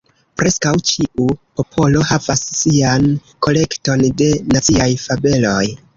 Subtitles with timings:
[0.41, 1.27] Preskaŭ ĉiu
[1.59, 3.07] popolo havas sian
[3.49, 5.65] kolekton de naciaj fabeloj.